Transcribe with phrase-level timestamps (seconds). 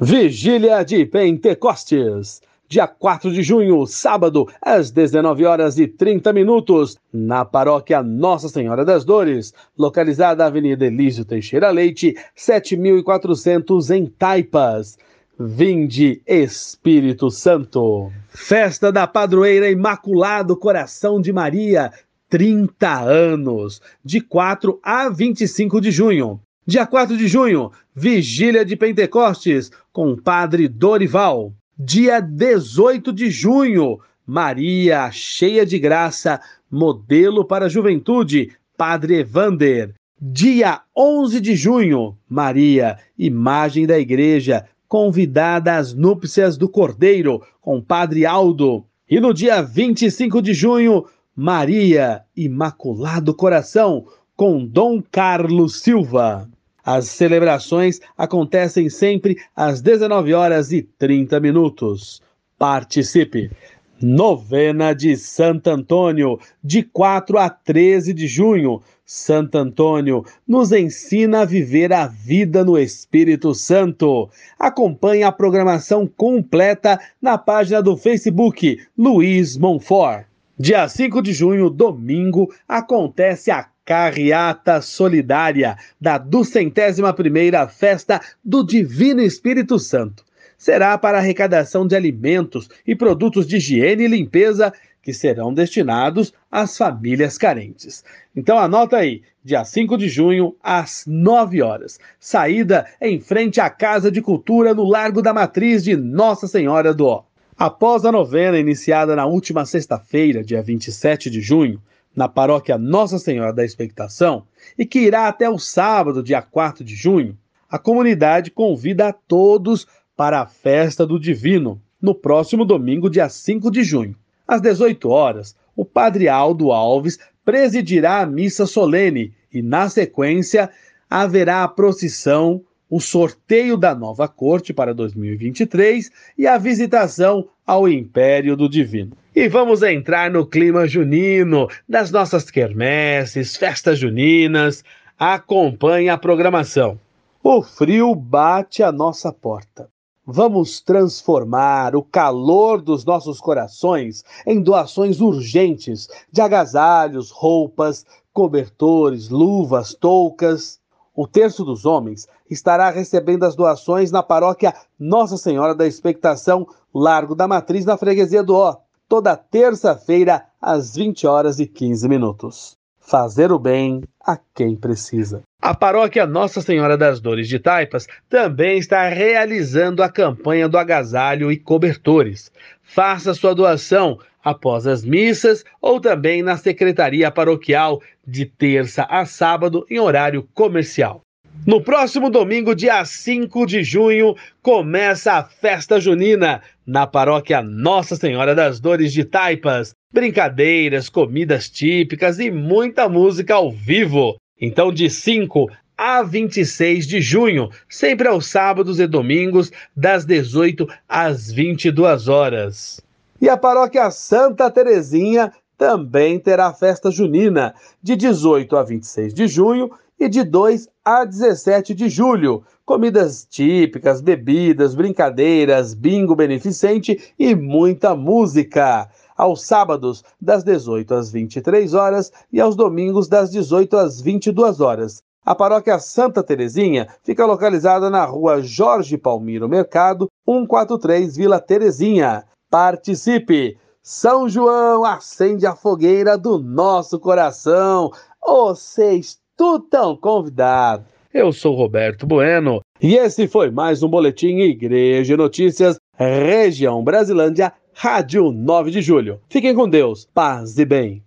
[0.00, 2.40] Vigília de Pentecostes.
[2.68, 8.84] Dia 4 de junho, sábado, às 19 horas e 30 minutos, na paróquia Nossa Senhora
[8.84, 14.96] das Dores, localizada na Avenida Elísio Teixeira Leite, 7400 em Taipas.
[15.36, 18.12] Vinde, Espírito Santo.
[18.28, 21.90] Festa da Padroeira Imaculado Coração de Maria,
[22.30, 26.40] 30 anos, de 4 a 25 de junho.
[26.68, 31.54] Dia 4 de junho, Vigília de Pentecostes, com Padre Dorival.
[31.78, 36.38] Dia 18 de junho, Maria, cheia de graça,
[36.70, 39.94] modelo para a juventude, Padre Evander.
[40.20, 48.26] Dia 11 de junho, Maria, imagem da igreja, convidada às núpcias do Cordeiro, com Padre
[48.26, 48.84] Aldo.
[49.08, 54.04] E no dia 25 de junho, Maria, Imaculado Coração,
[54.36, 56.46] com Dom Carlos Silva.
[56.90, 62.22] As celebrações acontecem sempre às 19 horas e 30 minutos.
[62.58, 63.50] Participe!
[64.00, 68.80] Novena de Santo Antônio, de 4 a 13 de junho.
[69.04, 74.30] Santo Antônio nos ensina a viver a vida no Espírito Santo.
[74.58, 80.24] Acompanhe a programação completa na página do Facebook Luiz Monfort.
[80.58, 89.22] Dia 5 de junho, domingo, acontece a Carreata Solidária da duzentésima primeira Festa do Divino
[89.22, 90.26] Espírito Santo.
[90.58, 96.76] Será para arrecadação de alimentos e produtos de higiene e limpeza que serão destinados às
[96.76, 98.04] famílias carentes.
[98.36, 101.98] Então anota aí, dia 5 de junho, às 9 horas.
[102.20, 107.06] Saída em frente à Casa de Cultura no Largo da Matriz de Nossa Senhora do
[107.06, 107.24] Ó.
[107.56, 111.80] Após a novena iniciada na última sexta-feira, dia 27 de junho,
[112.18, 114.42] na paróquia Nossa Senhora da Expectação
[114.76, 117.38] e que irá até o sábado, dia 4 de junho,
[117.70, 123.70] a comunidade convida a todos para a festa do Divino, no próximo domingo, dia 5
[123.70, 124.16] de junho.
[124.48, 130.70] Às 18 horas, o Padre Aldo Alves presidirá a missa solene e, na sequência,
[131.08, 138.56] haverá a procissão, o sorteio da nova corte para 2023 e a visitação ao Império
[138.56, 139.16] do Divino.
[139.34, 144.82] E vamos entrar no clima junino, das nossas quermesses, festas juninas.
[145.18, 146.98] Acompanhe a programação.
[147.42, 149.88] O frio bate à nossa porta.
[150.30, 159.94] Vamos transformar o calor dos nossos corações em doações urgentes de agasalhos, roupas, cobertores, luvas,
[159.94, 160.78] toucas.
[161.20, 166.64] O terço dos homens estará recebendo as doações na paróquia Nossa Senhora da Expectação,
[166.94, 168.76] Largo da Matriz, na freguesia do Ó,
[169.08, 172.76] toda terça-feira, às 20 horas e 15 minutos.
[173.00, 175.42] Fazer o bem a quem precisa.
[175.60, 181.50] A paróquia Nossa Senhora das Dores de Taipas também está realizando a campanha do agasalho
[181.50, 182.52] e cobertores.
[182.80, 189.86] Faça sua doação após as missas ou também na secretaria paroquial de terça a sábado
[189.90, 191.22] em horário comercial.
[191.66, 198.54] No próximo domingo, dia 5 de junho, começa a festa junina na paróquia Nossa Senhora
[198.54, 199.92] das Dores de Taipas.
[200.12, 204.36] Brincadeiras, comidas típicas e muita música ao vivo.
[204.58, 211.52] Então, de 5 a 26 de junho, sempre aos sábados e domingos, das 18 às
[211.52, 213.02] 22 horas.
[213.40, 217.72] E a paróquia Santa Terezinha também terá festa junina,
[218.02, 222.64] de 18 a 26 de junho e de 2 a 17 de julho.
[222.84, 229.08] Comidas típicas, bebidas, brincadeiras, bingo beneficente e muita música.
[229.36, 235.22] Aos sábados, das 18 às 23 horas e aos domingos, das 18 às 22 horas.
[235.46, 242.44] A paróquia Santa Terezinha fica localizada na rua Jorge Palmiro Mercado, 143 Vila Terezinha.
[242.70, 243.78] Participe!
[244.02, 248.10] São João acende a fogueira do nosso coração.
[248.44, 251.04] Vocês tu tão convidado.
[251.32, 258.52] Eu sou Roberto Bueno e esse foi mais um Boletim Igreja Notícias, Região Brasilândia, Rádio
[258.52, 259.40] 9 de Julho.
[259.48, 261.22] Fiquem com Deus, paz e bem.